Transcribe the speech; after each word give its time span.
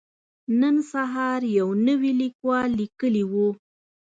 نن 0.59 0.75
سهار 0.91 1.41
يو 1.57 1.67
نوي 1.87 2.11
ليکوال 2.21 2.69
ليکلي 2.79 3.23
وو. 3.31 3.47